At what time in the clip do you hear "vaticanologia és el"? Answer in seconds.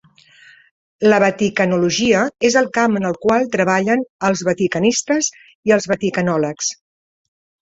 1.23-2.69